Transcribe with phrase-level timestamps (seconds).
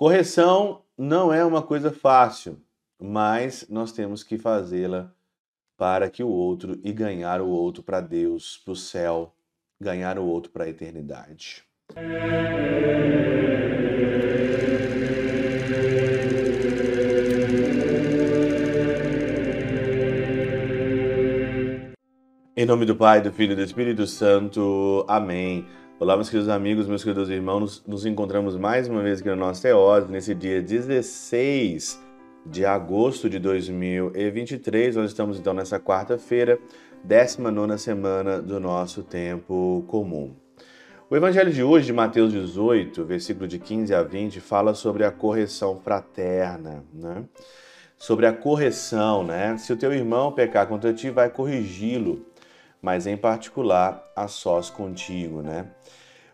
[0.00, 2.56] Correção não é uma coisa fácil,
[2.98, 5.12] mas nós temos que fazê-la
[5.76, 9.34] para que o outro e ganhar o outro para Deus, para o céu,
[9.78, 11.64] ganhar o outro para a eternidade.
[22.56, 25.04] Em nome do Pai, do Filho e do Espírito Santo.
[25.06, 25.66] Amém.
[26.00, 27.84] Olá, meus queridos amigos, meus queridos irmãos.
[27.86, 32.02] Nos encontramos mais uma vez aqui no nosso Teose, nesse dia 16
[32.46, 34.96] de agosto de 2023.
[34.96, 36.58] Nós estamos então nessa quarta-feira,
[37.04, 40.34] 19 semana do nosso tempo comum.
[41.10, 45.10] O evangelho de hoje, de Mateus 18, versículo de 15 a 20, fala sobre a
[45.10, 47.24] correção fraterna, né?
[47.98, 49.54] Sobre a correção, né?
[49.58, 52.29] Se o teu irmão pecar contra ti, vai corrigi-lo
[52.80, 55.70] mas em particular a sós contigo, né?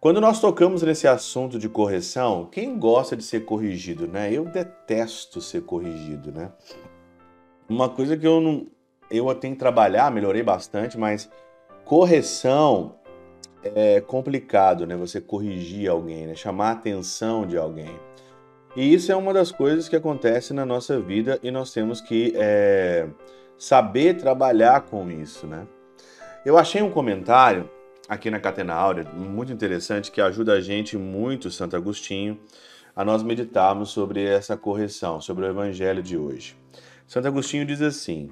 [0.00, 4.32] Quando nós tocamos nesse assunto de correção, quem gosta de ser corrigido, né?
[4.32, 6.52] Eu detesto ser corrigido, né?
[7.68, 8.66] Uma coisa que eu não
[9.10, 11.30] eu tenho que trabalhar, melhorei bastante, mas
[11.84, 12.96] correção
[13.62, 14.96] é complicado, né?
[14.96, 16.34] Você corrigir alguém, né?
[16.34, 17.90] Chamar a atenção de alguém.
[18.76, 22.32] E isso é uma das coisas que acontece na nossa vida e nós temos que
[22.36, 23.08] é,
[23.56, 25.66] saber trabalhar com isso, né?
[26.44, 27.68] Eu achei um comentário
[28.08, 32.38] aqui na Catena Áurea muito interessante que ajuda a gente muito, Santo Agostinho,
[32.94, 36.56] a nós meditarmos sobre essa correção, sobre o evangelho de hoje.
[37.08, 38.30] Santo Agostinho diz assim: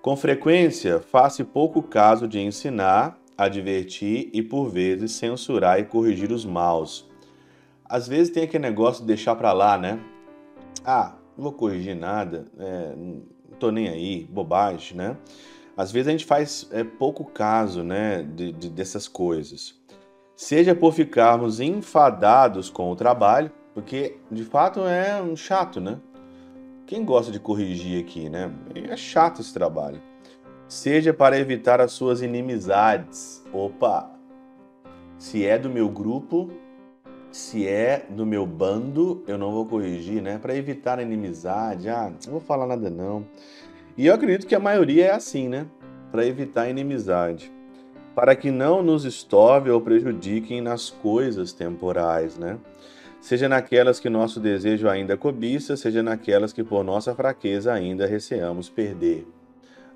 [0.00, 6.46] Com frequência, faça pouco caso de ensinar, advertir e, por vezes, censurar e corrigir os
[6.46, 7.06] maus.
[7.84, 10.00] Às vezes tem aquele negócio de deixar para lá, né?
[10.84, 13.22] Ah, não vou corrigir nada, é, não
[13.60, 15.18] tô nem aí, bobagem, né?
[15.76, 19.74] Às vezes a gente faz é, pouco caso né, de, de, dessas coisas.
[20.36, 25.98] Seja por ficarmos enfadados com o trabalho, porque de fato é um chato, né?
[26.86, 28.52] Quem gosta de corrigir aqui, né?
[28.74, 30.00] É chato esse trabalho.
[30.68, 33.42] Seja para evitar as suas inimizades.
[33.52, 34.10] Opa!
[35.16, 36.50] Se é do meu grupo,
[37.30, 40.38] se é do meu bando, eu não vou corrigir, né?
[40.38, 41.88] Para evitar a inimizade.
[41.88, 43.26] Ah, não vou falar nada não.
[43.96, 45.66] E eu acredito que a maioria é assim, né?
[46.10, 47.52] Para evitar inimizade.
[48.14, 52.58] Para que não nos estorve ou prejudiquem nas coisas temporais, né?
[53.20, 58.68] Seja naquelas que nosso desejo ainda cobiça, seja naquelas que por nossa fraqueza ainda receamos
[58.68, 59.26] perder.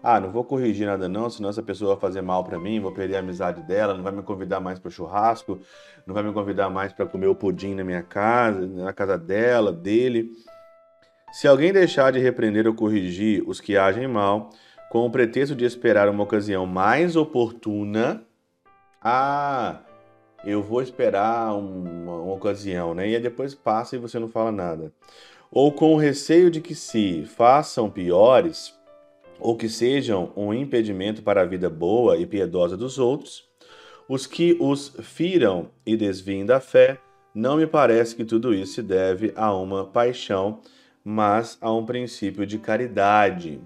[0.03, 2.93] Ah, não vou corrigir nada não, senão essa pessoa vai fazer mal para mim, vou
[2.93, 5.59] perder a amizade dela, não vai me convidar mais para o churrasco,
[6.06, 9.73] não vai me convidar mais para comer o pudim na minha casa, na casa dela,
[9.73, 10.31] dele.
[11.37, 14.49] Se alguém deixar de repreender ou corrigir os que agem mal,
[14.89, 18.25] com o pretexto de esperar uma ocasião mais oportuna,
[19.03, 19.81] ah,
[20.47, 23.11] eu vou esperar uma, uma ocasião, né?
[23.11, 24.91] E depois passa e você não fala nada.
[25.51, 28.75] Ou com o receio de que se façam piores,
[29.39, 33.45] ou que sejam um impedimento para a vida boa e piedosa dos outros,
[34.09, 36.97] os que os firam e desviem da fé,
[37.35, 40.63] não me parece que tudo isso se deve a uma paixão
[41.09, 43.61] mas há um princípio de caridade.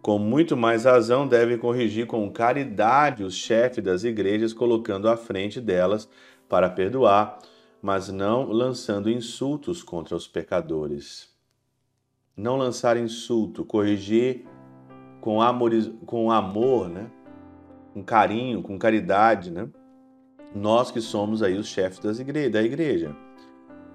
[0.00, 5.60] Com muito mais razão, deve corrigir com caridade os chefes das igrejas, colocando à frente
[5.60, 6.08] delas
[6.48, 7.40] para perdoar,
[7.82, 11.34] mas não lançando insultos contra os pecadores.
[12.36, 14.46] Não lançar insulto, corrigir
[15.20, 15.72] com amor,
[16.06, 17.10] com amor, né?
[17.92, 19.68] com carinho, com caridade, né?
[20.54, 23.23] Nós que somos aí os chefes das da igreja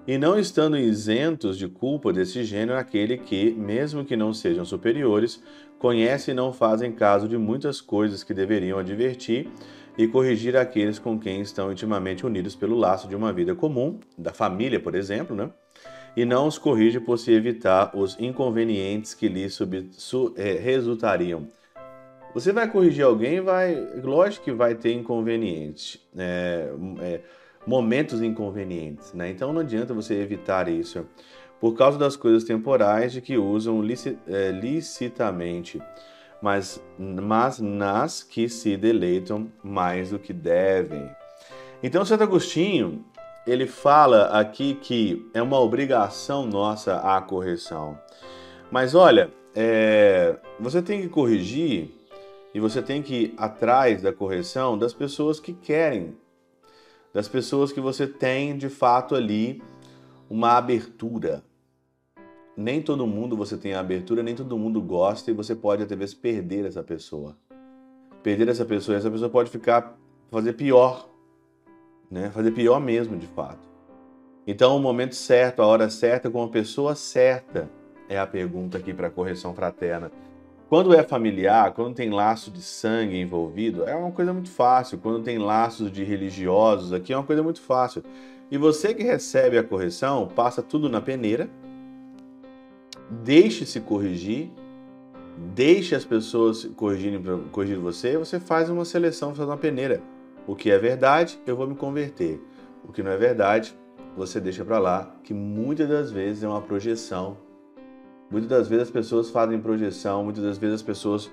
[0.09, 5.39] e não estando isentos de culpa desse gênero aquele que, mesmo que não sejam superiores,
[5.77, 9.47] conhece e não fazem caso de muitas coisas que deveriam advertir
[9.95, 14.33] e corrigir aqueles com quem estão intimamente unidos pelo laço de uma vida comum, da
[14.33, 15.51] família, por exemplo, né?
[16.17, 21.47] e não os corrige por se evitar os inconvenientes que lhe é, resultariam.
[22.33, 26.01] Você vai corrigir alguém, vai, lógico que vai ter inconveniente.
[26.17, 26.67] É,
[26.99, 27.21] é,
[27.65, 29.29] momentos inconvenientes, né?
[29.29, 31.05] Então não adianta você evitar isso
[31.59, 33.81] por causa das coisas temporais de que usam
[34.27, 35.81] é, licitamente,
[36.41, 41.09] mas, mas nas que se deleitam mais do que devem.
[41.83, 43.03] Então Santo Agostinho
[43.45, 47.97] ele fala aqui que é uma obrigação nossa a correção.
[48.71, 51.89] Mas olha, é, você tem que corrigir
[52.53, 56.15] e você tem que ir atrás da correção das pessoas que querem
[57.13, 59.61] das pessoas que você tem de fato ali
[60.29, 61.43] uma abertura.
[62.55, 66.13] Nem todo mundo você tem abertura, nem todo mundo gosta e você pode até vezes
[66.13, 67.37] perder essa pessoa.
[68.21, 69.97] Perder essa pessoa, essa pessoa pode ficar
[70.29, 71.09] fazer pior,
[72.11, 72.29] né?
[72.31, 73.59] Fazer pior mesmo, de fato.
[74.45, 77.69] Então, o momento certo, a hora certa, com a pessoa certa,
[78.07, 80.11] é a pergunta aqui para a correção fraterna.
[80.69, 84.99] Quando é familiar, quando tem laço de sangue envolvido, é uma coisa muito fácil.
[84.99, 88.03] Quando tem laços de religiosos, aqui é uma coisa muito fácil.
[88.51, 91.49] E você que recebe a correção, passa tudo na peneira,
[93.09, 94.51] deixe-se corrigir,
[95.55, 97.19] deixe as pessoas corrigirem
[97.51, 100.03] corrigir você, você faz uma seleção, faz uma peneira.
[100.45, 102.39] O que é verdade, eu vou me converter.
[102.87, 103.75] O que não é verdade,
[104.15, 107.48] você deixa para lá, que muitas das vezes é uma projeção.
[108.29, 111.31] Muitas das vezes as pessoas fazem projeção, muitas das vezes as pessoas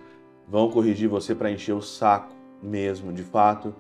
[0.49, 3.75] vão corrigir você para encher o saco mesmo, de fato,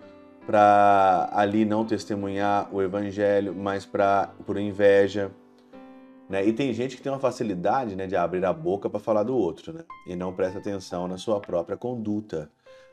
[0.47, 5.31] para ali não testemunhar o evangelho, mas para por inveja,
[6.29, 6.45] né?
[6.45, 9.37] E tem gente que tem uma facilidade, né, de abrir a boca para falar do
[9.37, 9.85] outro, né?
[10.07, 12.51] E não presta atenção na sua própria conduta,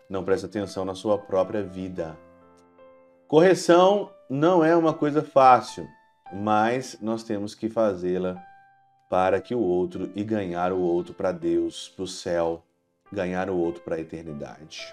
[0.10, 2.18] não presta atenção na sua própria vida.
[3.28, 5.88] Correção não é uma coisa fácil,
[6.32, 8.42] mas nós temos que fazê-la
[9.14, 12.64] para que o outro e ganhar o outro para Deus, para o céu,
[13.12, 14.92] ganhar o outro para a eternidade.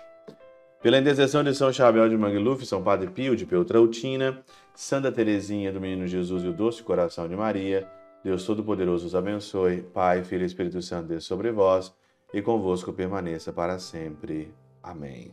[0.83, 4.45] Pela intercessão de São Chabel de Mangluf, São Padre Pio de Peltrautina,
[4.75, 7.89] Santa Teresinha do Menino Jesus e o Doce Coração de Maria,
[8.23, 11.91] Deus Todo-Poderoso os abençoe, Pai, Filho e Espírito Santo, Deus sobre vós
[12.35, 14.53] e convosco permaneça para sempre.
[14.83, 15.33] Amém.